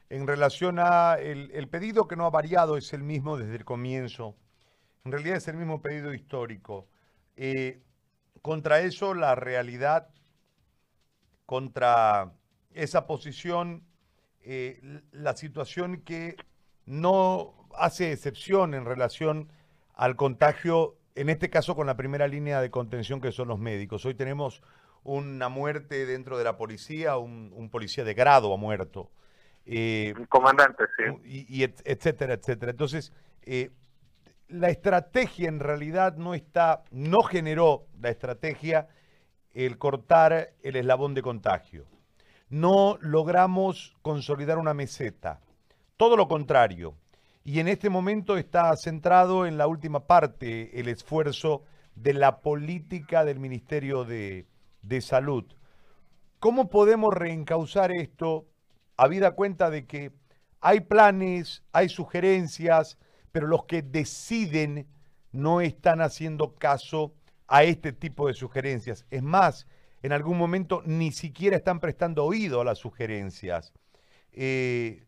en 0.09 0.27
relación 0.27 0.79
a 0.79 1.17
el, 1.17 1.69
pedido 1.69 2.09
que 2.09 2.17
no 2.17 2.25
ha 2.25 2.31
variado, 2.31 2.79
es 2.79 2.95
el 2.95 3.03
mismo 3.03 3.37
desde 3.37 3.57
el 3.57 3.67
comienzo, 3.67 4.35
En 5.05 5.13
realidad 5.13 5.37
es 5.37 5.47
el 5.47 5.59
mismo 5.59 5.83
pedido 5.83 6.15
histórico. 6.15 6.89
Eh, 7.37 7.83
contra 8.41 8.81
eso, 8.81 9.13
la 9.13 9.35
realidad, 9.35 10.09
contra 11.45 12.33
esa 12.73 13.07
posición, 13.07 13.85
eh, 14.41 14.81
la 15.13 15.37
situación 15.37 15.99
que 15.99 16.37
no 16.87 17.69
hace 17.77 18.13
excepción 18.13 18.73
en 18.73 18.87
relación 18.87 19.53
al 19.95 20.17
contagio, 20.17 20.97
en 21.15 21.29
este 21.29 21.51
caso 21.51 21.77
con 21.77 21.87
la 21.87 21.99
primera 21.99 22.27
línea 22.27 22.63
de 22.63 22.71
contención 22.71 23.21
que 23.21 23.33
son 23.33 23.49
los 23.49 23.59
médicos. 23.59 24.07
Hoy 24.07 24.15
tenemos 24.15 24.63
una 25.07 25.49
muerte 25.49 26.05
dentro 26.05 26.37
de 26.37 26.45
la 26.45 26.57
policía, 26.57 27.17
un, 27.17 27.69
policía 27.71 28.05
de 28.05 28.15
grado 28.15 28.53
ha 28.53 28.57
muerto. 28.57 29.11
Eh, 29.65 30.13
un 30.19 30.27
comandante, 30.27 30.85
sí. 30.97 31.47
Y, 31.49 31.63
etcétera, 31.63 32.35
etcétera. 32.35 32.73
Entonces, 32.73 33.13
eh, 33.43 33.71
la 34.49 34.69
estrategia 34.69 35.49
en 35.49 35.61
realidad 35.61 36.17
no 36.17 36.35
está, 36.35 36.83
no 36.91 37.23
generó 37.23 37.87
la 38.01 38.11
estrategia 38.11 38.89
el 39.55 39.79
cortar 39.79 40.55
el 40.63 40.77
eslabón 40.77 41.15
de 41.15 41.23
contagio. 41.23 41.87
No 42.49 42.99
logramos 43.01 43.95
consolidar 44.03 44.59
una 44.59 44.75
meseta. 44.75 45.41
Todo 45.97 46.17
lo 46.17 46.29
contrario. 46.29 46.95
Y 47.45 47.61
en 47.61 47.69
este 47.69 47.91
momento 47.91 48.37
está 48.37 48.75
centrado 48.77 49.47
en 49.47 49.57
la 49.57 49.69
última 49.69 50.07
parte 50.07 50.81
el 50.81 50.89
esfuerzo 50.89 51.63
de 51.95 52.13
la 52.13 52.41
política 52.41 53.25
del 53.25 53.39
Ministerio 53.39 54.05
de, 54.05 54.47
de 54.87 55.01
Salud. 55.01 55.45
¿Cómo 56.39 56.69
podemos 56.71 57.13
reencauzar 57.15 57.93
esto 57.93 58.47
habida 58.97 59.33
cuenta 59.33 59.71
de 59.71 59.87
que 59.87 60.13
hay 60.61 60.81
planes, 60.81 61.63
hay 61.73 61.89
sugerencias, 61.89 62.99
pero 63.33 63.47
los 63.47 63.65
que 63.65 63.83
deciden 63.83 64.87
no 65.33 65.61
están 65.61 66.01
haciendo 66.01 66.55
caso 66.55 67.13
a 67.47 67.63
este 67.63 67.93
tipo 67.93 68.27
de 68.27 68.35
sugerencias. 68.35 69.05
Es 69.11 69.23
más, 69.23 69.67
en 70.03 70.13
algún 70.13 70.39
momento 70.39 70.83
ni 70.85 71.13
siquiera 71.13 71.57
están 71.57 71.81
prestando 71.81 72.25
oído 72.25 72.61
a 72.61 72.65
las 72.65 72.79
sugerencias. 72.79 73.73
Eh, 74.33 75.05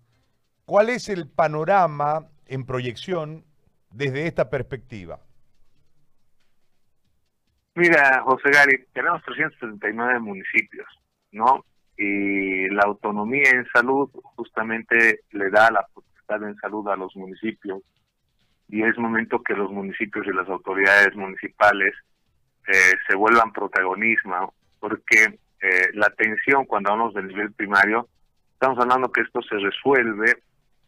¿Cuál 0.65 0.91
es 0.91 1.09
el 1.09 1.29
panorama 1.29 2.29
en 2.47 2.65
proyección 2.65 3.45
desde 3.91 4.27
esta 4.27 4.51
perspectiva? 4.51 5.21
Mira, 7.79 8.23
José 8.25 8.51
Gary, 8.51 8.87
tenemos 8.93 9.23
379 9.23 10.19
municipios, 10.19 10.89
¿no? 11.31 11.65
Y 11.97 12.69
la 12.71 12.83
autonomía 12.83 13.51
en 13.53 13.69
salud 13.73 14.11
justamente 14.35 15.21
le 15.31 15.49
da 15.49 15.71
la 15.71 15.87
potestad 15.95 16.43
en 16.43 16.57
salud 16.57 16.89
a 16.89 16.97
los 16.97 17.15
municipios 17.15 17.83
y 18.69 18.83
es 18.83 18.99
momento 18.99 19.45
que 19.45 19.55
los 19.55 19.71
municipios 19.71 20.27
y 20.27 20.35
las 20.35 20.49
autoridades 20.49 21.15
municipales 21.15 21.95
eh, 22.67 22.95
se 23.07 23.15
vuelvan 23.15 23.53
protagonismo, 23.53 24.55
porque 24.81 25.39
eh, 25.61 25.91
la 25.95 26.07
atención 26.07 26.65
cuando 26.65 26.91
hablamos 26.91 27.15
del 27.15 27.29
nivel 27.29 27.53
primario, 27.53 28.09
estamos 28.55 28.81
hablando 28.81 29.13
que 29.13 29.21
esto 29.21 29.41
se 29.43 29.57
resuelve 29.57 30.43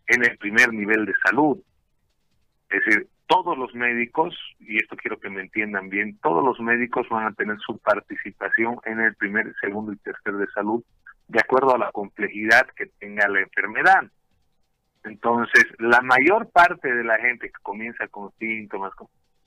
en 0.09 0.25
el 0.25 0.37
primer 0.39 0.73
nivel 0.73 1.07
de 1.07 1.15
salud. 1.25 1.57
Es 2.69 2.85
decir, 2.85 3.07
todos 3.31 3.57
los 3.57 3.73
médicos, 3.77 4.35
y 4.59 4.79
esto 4.79 4.97
quiero 4.97 5.21
que 5.21 5.31
me 5.31 5.41
entiendan 5.41 5.89
bien, 5.89 6.19
todos 6.21 6.45
los 6.45 6.59
médicos 6.59 7.09
van 7.11 7.29
a 7.29 7.33
tener 7.33 7.57
su 7.61 7.79
participación 7.79 8.79
en 8.85 8.99
el 8.99 9.15
primer, 9.15 9.55
segundo 9.61 9.93
y 9.93 9.97
tercer 9.99 10.35
de 10.35 10.49
salud, 10.49 10.83
de 11.29 11.39
acuerdo 11.39 11.77
a 11.77 11.79
la 11.79 11.93
complejidad 11.93 12.67
que 12.75 12.87
tenga 12.99 13.29
la 13.29 13.39
enfermedad. 13.39 14.03
Entonces, 15.05 15.65
la 15.79 16.01
mayor 16.01 16.51
parte 16.51 16.93
de 16.93 17.05
la 17.05 17.19
gente 17.19 17.47
que 17.47 17.63
comienza 17.63 18.09
con 18.09 18.33
síntomas, 18.41 18.93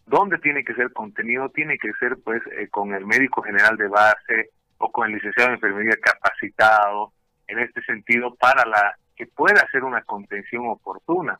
¿dónde 0.05 0.37
tiene 0.37 0.63
que 0.63 0.75
ser 0.75 0.93
contenido? 0.93 1.49
Tiene 1.49 1.77
que 1.77 1.91
ser 1.99 2.15
pues 2.23 2.41
eh, 2.57 2.69
con 2.69 2.93
el 2.93 3.05
médico 3.05 3.41
general 3.41 3.75
de 3.75 3.89
base 3.89 4.51
o 4.77 4.93
con 4.93 5.07
el 5.07 5.15
licenciado 5.15 5.49
de 5.49 5.55
enfermería 5.55 5.97
capacitado, 6.01 7.11
en 7.47 7.59
este 7.59 7.81
sentido, 7.81 8.33
para 8.35 8.65
la 8.65 8.95
que 9.17 9.27
pueda 9.27 9.59
hacer 9.59 9.83
una 9.83 10.03
contención 10.03 10.67
oportuna. 10.67 11.37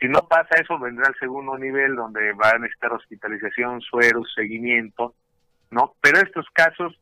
Si 0.00 0.08
no 0.08 0.26
pasa 0.28 0.56
eso, 0.60 0.78
vendrá 0.78 1.08
el 1.08 1.14
segundo 1.18 1.56
nivel 1.56 1.96
donde 1.96 2.32
va 2.32 2.50
a 2.50 2.58
necesitar 2.58 2.92
hospitalización, 2.92 3.80
sueros, 3.80 4.32
seguimiento, 4.34 5.14
¿no? 5.70 5.94
Pero 6.00 6.18
estos 6.18 6.46
casos, 6.52 6.98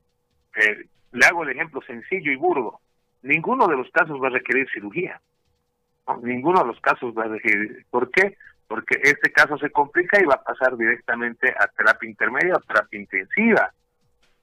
eh, 0.57 0.87
le 1.13 1.27
hago 1.27 1.43
el 1.43 1.51
ejemplo 1.51 1.81
sencillo 1.83 2.31
y 2.31 2.37
burdo, 2.37 2.81
ninguno 3.23 3.67
de 3.67 3.77
los 3.77 3.91
casos 3.91 4.21
va 4.23 4.29
a 4.29 4.33
requerir 4.33 4.69
cirugía 4.73 5.21
ninguno 6.23 6.61
de 6.61 6.67
los 6.67 6.81
casos 6.81 7.15
va 7.17 7.25
a 7.25 7.29
decir, 7.29 7.85
¿por 7.91 8.11
qué? 8.11 8.37
Porque 8.69 8.99
este 9.03 9.33
caso 9.33 9.59
se 9.59 9.71
complica 9.71 10.21
y 10.21 10.25
va 10.25 10.35
a 10.35 10.43
pasar 10.43 10.77
directamente 10.77 11.51
a 11.51 11.67
terapia 11.69 12.09
intermedia 12.09 12.55
o 12.55 12.61
terapia 12.61 13.01
intensiva. 13.01 13.73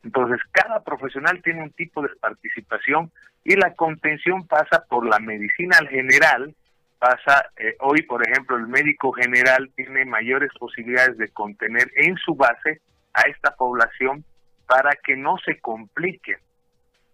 Entonces, 0.04 0.40
cada 0.52 0.84
profesional 0.84 1.42
tiene 1.44 1.64
un 1.64 1.72
tipo 1.72 2.02
de 2.02 2.10
participación 2.20 3.12
y 3.44 3.56
la 3.56 3.74
contención 3.76 4.48
pasa 4.48 4.86
por 4.90 5.06
la 5.06 5.20
medicina 5.20 5.78
general, 5.90 6.56
pasa, 7.02 7.50
eh, 7.58 7.76
hoy 7.80 8.04
por 8.04 8.22
ejemplo, 8.22 8.56
el 8.58 8.68
médico 8.68 9.12
general 9.12 9.72
tiene 9.76 10.06
mayores 10.06 10.52
posibilidades 10.60 11.18
de 11.18 11.30
contener 11.30 11.90
en 11.96 12.16
su 12.18 12.36
base 12.36 12.80
a 13.16 13.22
esta 13.22 13.56
población 13.56 14.24
para 14.68 14.92
que 15.04 15.18
no 15.18 15.38
se 15.44 15.60
complique. 15.60 16.38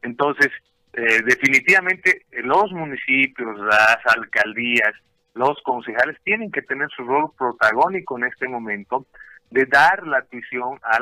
Entonces, 0.02 0.50
eh, 0.92 1.22
definitivamente 1.26 2.26
los 2.32 2.70
municipios, 2.74 3.58
las 3.60 4.00
alcaldías, 4.14 4.94
los 5.34 5.58
concejales 5.64 6.18
tienen 6.26 6.52
que 6.52 6.64
tener 6.64 6.90
su 6.90 7.06
rol 7.06 7.32
protagónico 7.38 8.18
en 8.18 8.26
este 8.26 8.50
momento 8.50 9.06
de 9.52 9.68
dar 9.68 10.06
la 10.06 10.18
atención 10.18 10.78
a 10.84 10.98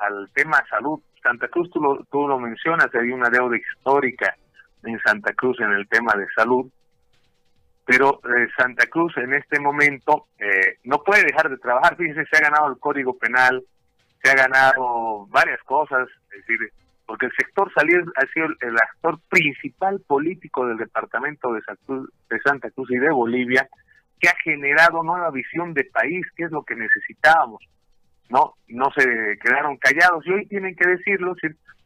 al 0.00 0.28
tema 0.34 0.64
salud. 0.68 1.00
Santa 1.22 1.46
Cruz, 1.46 1.70
tú 1.70 1.80
lo, 1.80 2.04
tú 2.10 2.26
lo 2.26 2.40
mencionas, 2.40 2.88
hay 2.94 3.12
una 3.12 3.30
deuda 3.30 3.56
histórica 3.56 4.34
en 4.82 4.98
Santa 5.06 5.32
Cruz 5.34 5.60
en 5.60 5.70
el 5.70 5.86
tema 5.88 6.14
de 6.16 6.26
salud, 6.34 6.68
pero 7.84 8.20
eh, 8.24 8.48
Santa 8.56 8.86
Cruz 8.86 9.16
en 9.18 9.34
este 9.34 9.60
momento 9.60 10.28
eh, 10.38 10.78
no 10.84 11.02
puede 11.02 11.24
dejar 11.24 11.50
de 11.50 11.58
trabajar. 11.58 11.96
Fíjense, 11.96 12.24
se 12.30 12.36
ha 12.38 12.48
ganado 12.48 12.68
el 12.72 12.78
Código 12.78 13.18
Penal, 13.18 13.62
se 14.22 14.30
ha 14.30 14.34
ganado 14.34 15.26
varias 15.26 15.62
cosas, 15.64 16.08
es 16.32 16.46
decir, 16.46 16.70
porque 17.06 17.26
el 17.26 17.32
sector 17.36 17.70
salud 17.74 18.10
ha 18.16 18.26
sido 18.32 18.46
el 18.46 18.76
actor 18.76 19.18
principal 19.28 20.00
político 20.06 20.66
del 20.66 20.78
departamento 20.78 21.52
de 21.52 21.60
Santa, 22.42 22.70
Cruz, 22.70 22.90
y 22.90 22.96
de 22.96 23.10
Bolivia, 23.10 23.68
que 24.18 24.28
ha 24.28 24.36
generado 24.42 25.02
nueva 25.02 25.30
visión 25.30 25.74
de 25.74 25.84
país, 25.84 26.24
que 26.34 26.44
es 26.44 26.50
lo 26.50 26.62
que 26.62 26.74
necesitábamos. 26.74 27.62
No, 28.30 28.54
no 28.68 28.90
se 28.96 29.04
quedaron 29.42 29.76
callados 29.76 30.26
y 30.26 30.32
hoy 30.32 30.46
tienen 30.46 30.74
que 30.74 30.88
decirlo, 30.88 31.34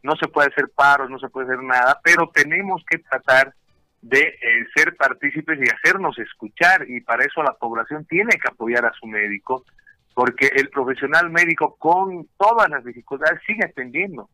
no 0.04 0.14
se 0.14 0.28
puede 0.28 0.48
hacer 0.48 0.66
paros, 0.72 1.10
no 1.10 1.18
se 1.18 1.28
puede 1.28 1.48
hacer 1.48 1.64
nada, 1.64 2.00
pero 2.04 2.30
tenemos 2.32 2.84
que 2.88 2.98
tratar 2.98 3.52
de 4.00 4.20
eh, 4.20 4.66
ser 4.74 4.96
partícipes 4.96 5.58
y 5.58 5.70
hacernos 5.70 6.18
escuchar 6.18 6.88
y 6.88 7.00
para 7.00 7.24
eso 7.24 7.42
la 7.42 7.54
población 7.54 8.04
tiene 8.04 8.30
que 8.30 8.48
apoyar 8.48 8.86
a 8.86 8.92
su 8.92 9.06
médico 9.06 9.64
porque 10.14 10.50
el 10.54 10.68
profesional 10.70 11.30
médico 11.30 11.76
con 11.76 12.28
todas 12.36 12.68
las 12.68 12.84
dificultades 12.84 13.40
sigue 13.46 13.64
atendiendo 13.64 14.28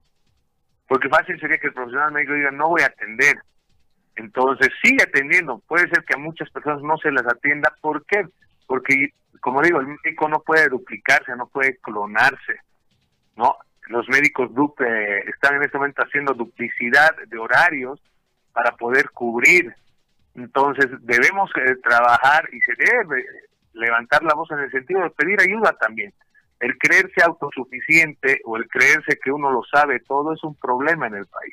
porque 0.89 1.09
fácil 1.09 1.39
sería 1.41 1.59
que 1.59 1.69
el 1.69 1.73
profesional 1.73 2.13
médico 2.13 2.35
diga, 2.35 2.51
no 2.51 2.69
voy 2.69 2.83
a 2.83 2.87
atender. 2.87 3.37
Entonces, 4.17 4.69
sigue 4.83 5.03
atendiendo. 5.03 5.61
Puede 5.67 5.89
ser 5.89 6.05
que 6.05 6.15
a 6.15 6.19
muchas 6.19 6.51
personas 6.51 6.83
no 6.83 6.97
se 6.99 7.11
las 7.11 7.27
atienda. 7.27 7.75
¿Por 7.81 8.05
qué? 8.07 8.27
Porque, 8.67 9.13
como 9.41 9.63
digo, 9.63 9.81
el 9.81 9.87
médico 9.87 10.29
no 10.29 10.41
puede 10.41 10.69
duplicarse, 10.69 11.35
no 11.37 11.49
puede 11.49 11.79
clonarse. 11.79 12.61
¿no? 13.37 13.57
Los 13.89 14.09
médicos 14.09 14.51
están 15.27 15.57
en 15.57 15.63
este 15.63 15.79
momento 15.79 16.03
haciendo 16.03 16.35
duplicidad 16.35 17.11
de 17.27 17.39
horarios 17.39 18.01
para 18.55 18.75
poder 18.77 19.11
cubrir. 19.11 19.75
Entonces, 20.35 20.87
debemos 21.01 21.51
eh, 21.57 21.77
trabajar 21.83 22.49
y 22.51 22.59
se 22.61 22.93
debe 22.93 23.23
levantar 23.75 24.23
la 24.23 24.35
voz 24.35 24.51
en 24.53 24.61
el 24.61 24.71
sentido 24.71 25.03
de 25.03 25.11
pedir 25.11 25.39
ayuda 25.41 25.77
también 25.79 26.15
el 26.65 26.79
creerse 26.79 27.23
autosuficiente 27.23 28.41
o 28.45 28.57
el 28.57 28.67
creerse 28.69 29.19
que 29.23 29.31
uno 29.31 29.51
lo 29.51 29.63
sabe 29.65 30.01
todo 30.01 30.33
es 30.33 30.43
un 30.45 30.55
problema 30.55 31.07
en 31.07 31.15
el 31.15 31.27
país, 31.27 31.53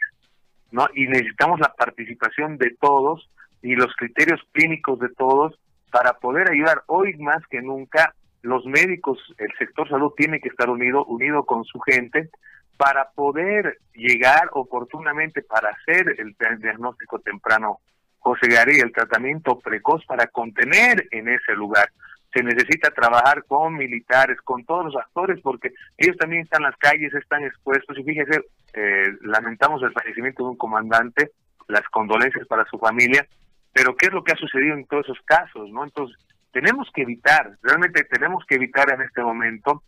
¿no? 0.71 0.87
Y 0.93 1.07
necesitamos 1.07 1.59
la 1.59 1.73
participación 1.73 2.57
de 2.57 2.75
todos 2.79 3.29
y 3.61 3.75
los 3.75 3.93
criterios 3.95 4.39
clínicos 4.53 4.99
de 4.99 5.09
todos 5.09 5.59
para 5.91 6.13
poder 6.13 6.49
ayudar 6.49 6.83
hoy 6.87 7.17
más 7.17 7.45
que 7.47 7.61
nunca 7.61 8.15
los 8.41 8.65
médicos, 8.65 9.19
el 9.37 9.51
sector 9.59 9.87
salud 9.89 10.13
tiene 10.15 10.39
que 10.39 10.49
estar 10.49 10.69
unido, 10.69 11.05
unido 11.05 11.43
con 11.43 11.63
su 11.65 11.79
gente 11.81 12.29
para 12.77 13.11
poder 13.11 13.77
llegar 13.93 14.49
oportunamente 14.53 15.41
para 15.41 15.69
hacer 15.69 16.15
el 16.17 16.35
diagnóstico 16.59 17.19
temprano, 17.19 17.79
José 18.19 18.47
Gary, 18.47 18.79
el 18.79 18.91
tratamiento 18.91 19.59
precoz 19.59 20.05
para 20.05 20.27
contener 20.27 21.07
en 21.11 21.29
ese 21.29 21.53
lugar 21.53 21.89
se 22.33 22.43
necesita 22.43 22.91
trabajar 22.91 23.43
con 23.45 23.75
militares, 23.75 24.39
con 24.41 24.63
todos 24.65 24.85
los 24.85 24.95
actores, 24.95 25.39
porque 25.41 25.73
ellos 25.97 26.15
también 26.17 26.43
están 26.43 26.61
en 26.61 26.69
las 26.69 26.77
calles, 26.77 27.13
están 27.13 27.43
expuestos. 27.43 27.97
Y 27.97 28.03
fíjese, 28.03 28.41
eh, 28.73 29.07
lamentamos 29.21 29.83
el 29.83 29.91
fallecimiento 29.91 30.43
de 30.43 30.49
un 30.51 30.57
comandante, 30.57 31.31
las 31.67 31.83
condolencias 31.89 32.47
para 32.47 32.65
su 32.65 32.77
familia, 32.79 33.27
pero 33.73 33.95
¿qué 33.95 34.07
es 34.07 34.13
lo 34.13 34.23
que 34.23 34.33
ha 34.33 34.37
sucedido 34.37 34.75
en 34.75 34.85
todos 34.85 35.05
esos 35.05 35.19
casos? 35.25 35.69
no 35.71 35.83
Entonces, 35.83 36.17
tenemos 36.51 36.89
que 36.93 37.03
evitar, 37.03 37.57
realmente 37.61 38.03
tenemos 38.05 38.45
que 38.45 38.55
evitar 38.55 38.93
en 38.93 39.01
este 39.01 39.21
momento 39.21 39.83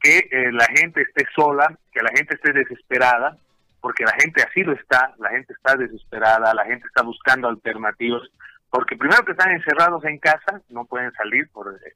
que 0.00 0.28
eh, 0.30 0.52
la 0.52 0.66
gente 0.66 1.02
esté 1.02 1.26
sola, 1.34 1.76
que 1.92 2.02
la 2.02 2.10
gente 2.10 2.34
esté 2.34 2.52
desesperada, 2.52 3.36
porque 3.80 4.04
la 4.04 4.12
gente 4.12 4.42
así 4.42 4.62
lo 4.62 4.72
está, 4.72 5.14
la 5.18 5.30
gente 5.30 5.52
está 5.52 5.76
desesperada, 5.76 6.54
la 6.54 6.64
gente 6.64 6.86
está 6.86 7.02
buscando 7.02 7.48
alternativas, 7.48 8.22
porque 8.70 8.96
primero 8.96 9.24
que 9.24 9.32
están 9.32 9.52
encerrados 9.52 10.04
en 10.04 10.18
casa, 10.18 10.60
no 10.68 10.84
pueden 10.84 11.12
salir 11.12 11.48
por, 11.50 11.74
eh, 11.74 11.94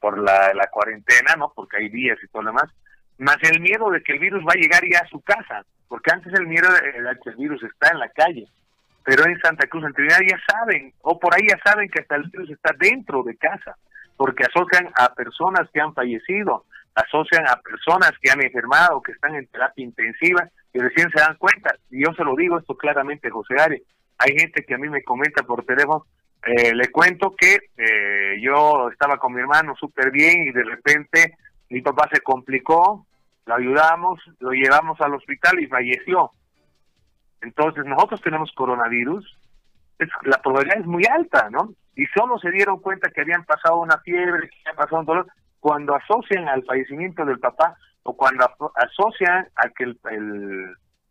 por 0.00 0.18
la, 0.18 0.54
la 0.54 0.66
cuarentena, 0.68 1.34
¿no? 1.36 1.52
Porque 1.54 1.78
hay 1.78 1.88
días 1.88 2.18
y 2.22 2.28
todo 2.28 2.42
lo 2.42 2.50
demás, 2.50 2.70
más 3.18 3.38
el 3.42 3.60
miedo 3.60 3.90
de 3.90 4.02
que 4.02 4.12
el 4.12 4.18
virus 4.18 4.44
va 4.44 4.52
a 4.52 4.60
llegar 4.60 4.82
ya 4.90 5.00
a 5.00 5.08
su 5.08 5.20
casa, 5.20 5.64
porque 5.88 6.10
antes 6.12 6.32
el 6.34 6.46
miedo 6.46 6.70
de 6.72 7.18
que 7.22 7.30
el 7.30 7.36
virus 7.36 7.62
está 7.62 7.92
en 7.92 7.98
la 7.98 8.08
calle, 8.10 8.46
pero 9.04 9.24
en 9.24 9.38
Santa 9.40 9.66
Cruz, 9.68 9.84
en 9.84 9.92
Trinidad, 9.92 10.18
ya 10.28 10.38
saben, 10.52 10.92
o 11.02 11.18
por 11.18 11.34
ahí 11.34 11.46
ya 11.48 11.58
saben 11.64 11.88
que 11.88 12.02
hasta 12.02 12.16
el 12.16 12.24
virus 12.24 12.50
está 12.50 12.74
dentro 12.78 13.22
de 13.22 13.36
casa, 13.36 13.76
porque 14.16 14.44
asocian 14.44 14.90
a 14.96 15.14
personas 15.14 15.68
que 15.72 15.80
han 15.80 15.94
fallecido, 15.94 16.64
asocian 16.96 17.46
a 17.46 17.60
personas 17.60 18.12
que 18.20 18.30
han 18.30 18.42
enfermado, 18.42 19.02
que 19.02 19.12
están 19.12 19.34
en 19.34 19.46
terapia 19.46 19.84
intensiva, 19.84 20.48
y 20.72 20.78
recién 20.80 21.10
se 21.10 21.20
dan 21.20 21.36
cuenta, 21.36 21.74
y 21.90 22.04
yo 22.04 22.12
se 22.14 22.24
lo 22.24 22.34
digo 22.34 22.58
esto 22.58 22.76
claramente, 22.76 23.30
José 23.30 23.54
Ari, 23.58 23.82
hay 24.18 24.38
gente 24.38 24.64
que 24.64 24.74
a 24.74 24.78
mí 24.78 24.88
me 24.88 25.02
comenta 25.02 25.42
por 25.42 25.64
teléfono, 25.64 26.06
eh, 26.42 26.74
le 26.74 26.90
cuento 26.90 27.34
que 27.36 27.58
eh, 27.76 28.40
yo 28.40 28.88
estaba 28.90 29.18
con 29.18 29.34
mi 29.34 29.40
hermano 29.40 29.74
súper 29.74 30.10
bien 30.10 30.46
y 30.46 30.52
de 30.52 30.64
repente 30.64 31.36
mi 31.70 31.82
papá 31.82 32.08
se 32.12 32.20
complicó, 32.20 33.06
lo 33.46 33.54
ayudamos, 33.54 34.20
lo 34.38 34.52
llevamos 34.52 35.00
al 35.00 35.14
hospital 35.14 35.60
y 35.60 35.66
falleció. 35.66 36.30
Entonces 37.40 37.84
nosotros 37.84 38.20
tenemos 38.22 38.52
coronavirus, 38.52 39.38
la 40.22 40.40
probabilidad 40.40 40.80
es 40.80 40.86
muy 40.86 41.04
alta, 41.04 41.50
¿no? 41.50 41.74
Y 41.94 42.06
solo 42.06 42.38
se 42.38 42.50
dieron 42.50 42.80
cuenta 42.80 43.10
que 43.10 43.22
habían 43.22 43.44
pasado 43.44 43.78
una 43.78 43.98
fiebre, 43.98 44.48
que 44.48 44.56
habían 44.64 44.76
pasado 44.76 45.00
un 45.00 45.06
dolor, 45.06 45.26
cuando 45.60 45.94
asocian 45.94 46.48
al 46.48 46.64
fallecimiento 46.64 47.24
del 47.24 47.38
papá 47.38 47.76
o 48.02 48.16
cuando 48.16 48.46
asocian 48.76 49.48
a 49.56 49.68
que 49.70 49.84
el, 49.84 49.98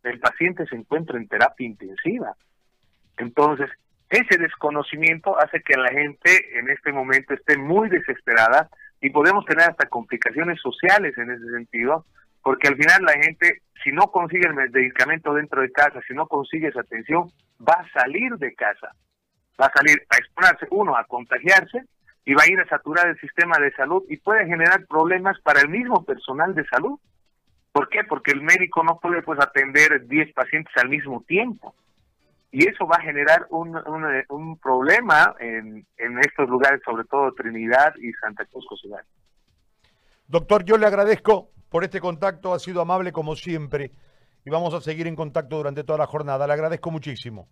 el 0.04 0.20
paciente 0.20 0.66
se 0.68 0.76
encuentra 0.76 1.18
en 1.18 1.28
terapia 1.28 1.68
intensiva. 1.68 2.36
Entonces, 3.18 3.70
ese 4.10 4.38
desconocimiento 4.38 5.38
hace 5.40 5.62
que 5.62 5.78
la 5.78 5.90
gente 5.90 6.60
en 6.60 6.70
este 6.70 6.92
momento 6.92 7.34
esté 7.34 7.58
muy 7.58 7.90
desesperada 7.90 8.70
y 9.02 9.10
podemos 9.10 9.46
tener 9.46 9.70
hasta 9.70 9.88
complicaciones 9.88 10.60
sociales 10.62 11.18
en 11.18 11.32
ese 11.32 11.50
sentido, 11.52 12.06
porque 12.42 12.68
al 12.68 12.76
final 12.76 13.04
la 13.04 13.14
gente, 13.14 13.62
si 13.84 13.92
no 13.92 14.12
consigue 14.12 14.48
el 14.48 14.54
medicamento 14.54 15.34
dentro 15.34 15.62
de 15.62 15.72
casa, 15.72 16.00
si 16.08 16.14
no 16.14 16.28
consigue 16.28 16.68
esa 16.68 16.82
atención, 16.82 17.32
va 17.68 17.74
a 17.74 17.92
salir 18.00 18.34
de 18.38 18.54
casa, 18.54 18.92
va 19.60 19.68
a 19.68 19.74
salir 19.74 20.02
a 20.10 20.18
exponerse, 20.18 20.68
uno, 20.70 20.96
a 20.96 21.06
contagiarse 21.06 21.84
y 22.26 22.34
va 22.34 22.44
a 22.44 22.52
ir 22.52 22.60
a 22.60 22.68
saturar 22.68 23.08
el 23.08 23.20
sistema 23.20 23.58
de 23.60 23.72
salud 23.74 24.04
y 24.10 24.18
puede 24.18 24.46
generar 24.48 24.86
problemas 24.88 25.40
para 25.42 25.62
el 25.62 25.70
mismo 25.70 26.04
personal 26.04 26.56
de 26.56 26.66
salud. 26.66 27.00
¿Por 27.72 27.88
qué? 27.90 28.04
Porque 28.04 28.32
el 28.32 28.42
médico 28.42 28.84
no 28.84 29.00
puede 29.00 29.22
pues 29.22 29.40
atender 29.40 30.08
10 30.08 30.34
pacientes 30.34 30.74
al 30.78 30.90
mismo 30.90 31.24
tiempo. 31.28 31.76
Y 32.52 32.68
eso 32.68 32.88
va 32.88 32.96
a 32.98 33.02
generar 33.02 33.48
un, 33.50 33.78
un, 34.30 34.58
problema 34.58 35.36
en, 35.40 35.86
en, 35.98 36.20
estos 36.20 36.50
lugares, 36.50 36.82
sobre 36.86 37.04
todo 37.04 37.34
Trinidad 37.34 37.94
y 37.98 38.14
Santa 38.14 38.46
Cruz 38.46 38.66
Cosidad. 38.68 39.04
Doctor, 40.28 40.64
yo 40.64 40.78
le 40.78 40.88
agradezco 40.88 41.50
por 41.70 41.84
este 41.84 42.00
contacto, 42.00 42.54
ha 42.54 42.60
sido 42.60 42.82
amable 42.82 43.12
como 43.12 43.36
siempre 43.36 43.92
y 44.46 44.50
vamos 44.50 44.74
a 44.74 44.80
seguir 44.80 45.06
en 45.08 45.16
contacto 45.16 45.58
durante 45.58 45.84
toda 45.84 46.00
la 46.00 46.08
jornada. 46.08 46.48
Le 46.48 46.54
agradezco 46.54 46.92
muchísimo. 46.92 47.50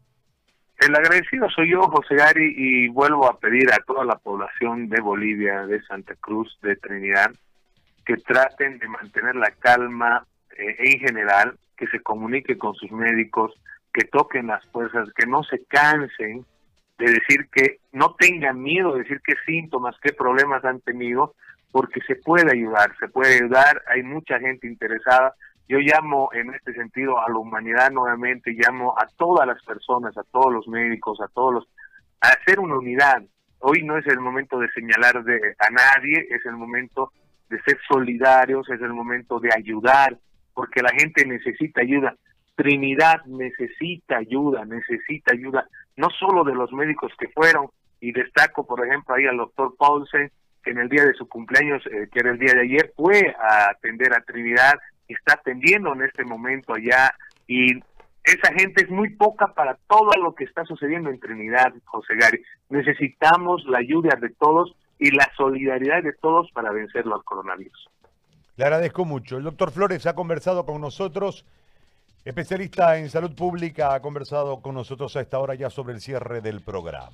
El 0.86 0.94
agradecido 0.96 1.50
soy 1.50 1.72
yo, 1.72 1.84
José 1.84 2.16
Gary, 2.16 2.54
y 2.58 2.90
vuelvo 2.90 3.30
a 3.30 3.40
pedir 3.40 3.72
a 3.72 3.78
toda 3.86 4.04
la 4.04 4.18
población 4.18 4.90
de 4.90 5.00
Bolivia, 5.00 5.66
de 5.66 5.82
Santa 5.84 6.14
Cruz, 6.16 6.60
de 6.62 6.76
Trinidad, 6.76 7.32
que 8.06 8.18
traten 8.18 8.80
de 8.80 8.90
mantener 8.90 9.34
la 9.36 9.52
calma 9.52 10.26
eh, 10.58 10.76
en 10.80 11.00
general, 11.00 11.58
que 11.78 11.88
se 11.88 12.02
comunique 12.02 12.58
con 12.58 12.76
sus 12.76 12.92
médicos, 12.92 13.54
que 13.94 14.04
toquen 14.04 14.48
las 14.48 14.66
fuerzas, 14.68 15.08
que 15.16 15.26
no 15.26 15.44
se 15.44 15.64
cansen 15.66 16.46
de 16.98 17.06
decir 17.06 17.48
que 17.54 17.80
no 17.94 18.16
tengan 18.16 18.62
miedo 18.62 18.94
de 18.94 19.04
decir 19.04 19.22
qué 19.26 19.36
síntomas, 19.46 19.96
qué 20.02 20.12
problemas 20.12 20.66
han 20.66 20.82
tenido, 20.82 21.34
porque 21.72 22.02
se 22.02 22.16
puede 22.16 22.52
ayudar, 22.52 22.94
se 23.00 23.08
puede 23.08 23.36
ayudar, 23.36 23.82
hay 23.88 24.04
mucha 24.04 24.38
gente 24.38 24.68
interesada. 24.68 25.34
Yo 25.68 25.80
llamo 25.80 26.30
en 26.34 26.54
este 26.54 26.74
sentido 26.74 27.20
a 27.20 27.30
la 27.30 27.38
humanidad 27.38 27.92
nuevamente, 27.92 28.52
llamo 28.52 28.94
a 28.98 29.08
todas 29.18 29.48
las 29.48 29.62
personas, 29.64 30.18
a 30.18 30.24
todos 30.24 30.52
los 30.52 30.68
médicos, 30.68 31.22
a 31.22 31.28
todos 31.30 31.54
los, 31.54 31.68
a 32.22 32.30
hacer 32.30 32.60
una 32.60 32.78
unidad. 32.78 33.24
Hoy 33.60 33.84
no 33.84 33.98
es 33.98 34.06
el 34.08 34.20
momento 34.20 34.60
de 34.60 34.70
señalar 34.72 35.24
de, 35.24 35.56
a 35.58 35.70
nadie, 35.70 36.28
es 36.30 36.46
el 36.46 36.58
momento 36.58 37.14
de 37.50 37.62
ser 37.62 37.78
solidarios, 37.88 38.70
es 38.70 38.82
el 38.82 38.94
momento 38.94 39.40
de 39.40 39.50
ayudar, 39.56 40.18
porque 40.54 40.82
la 40.82 40.92
gente 40.92 41.26
necesita 41.26 41.82
ayuda. 41.82 42.16
Trinidad 42.56 43.24
necesita 43.26 44.18
ayuda, 44.18 44.66
necesita 44.66 45.34
ayuda, 45.34 45.66
no 45.96 46.10
solo 46.10 46.44
de 46.44 46.54
los 46.54 46.72
médicos 46.74 47.12
que 47.18 47.30
fueron, 47.30 47.68
y 48.00 48.12
destaco, 48.12 48.66
por 48.66 48.86
ejemplo, 48.86 49.16
ahí 49.16 49.26
al 49.26 49.38
doctor 49.38 49.76
Paulsen, 49.78 50.30
que 50.62 50.72
en 50.72 50.80
el 50.80 50.90
día 50.90 51.06
de 51.06 51.14
su 51.14 51.28
cumpleaños, 51.28 51.82
eh, 51.88 52.10
que 52.12 52.20
era 52.20 52.32
el 52.32 52.40
día 52.40 52.54
de 52.54 52.62
ayer, 52.62 52.94
fue 52.96 53.34
a 53.40 53.72
atender 53.72 54.14
a 54.14 54.22
Trinidad, 54.22 54.74
está 55.08 55.34
atendiendo 55.34 55.94
en 55.94 56.04
este 56.04 56.24
momento 56.24 56.74
allá 56.74 57.14
y 57.48 57.80
esa 58.24 58.54
gente 58.58 58.84
es 58.84 58.90
muy 58.90 59.10
poca 59.10 59.54
para 59.54 59.78
todo 59.88 60.12
lo 60.22 60.34
que 60.34 60.46
está 60.46 60.64
sucediendo 60.64 61.10
en 61.10 61.20
Trinidad, 61.20 61.74
José 61.86 62.16
Gary. 62.16 62.42
Necesitamos 62.70 63.66
la 63.66 63.80
ayuda 63.80 64.18
de 64.20 64.30
todos 64.30 64.74
y 64.98 65.12
la 65.12 65.30
solidaridad 65.36 66.02
de 66.02 66.14
todos 66.14 66.50
para 66.54 66.72
vencerlo 66.72 67.16
al 67.16 67.24
coronavirus. 67.24 67.90
Le 68.56 68.64
agradezco 68.64 69.04
mucho. 69.04 69.38
El 69.38 69.44
doctor 69.44 69.72
Flores 69.72 70.06
ha 70.06 70.16
conversado 70.16 70.66
con 70.66 70.80
nosotros, 70.80 71.46
especialista 72.24 72.98
en 72.98 73.10
salud 73.10 73.36
pública, 73.36 73.94
ha 73.94 74.02
conversado 74.02 74.62
con 74.62 74.76
nosotros 74.76 75.16
a 75.18 75.22
esta 75.22 75.40
hora 75.40 75.56
ya 75.56 75.70
sobre 75.70 75.94
el 75.94 76.00
cierre 76.00 76.40
del 76.40 76.62
programa. 76.62 77.12